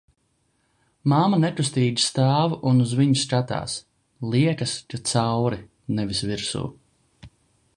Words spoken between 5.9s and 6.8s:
nevis virsū.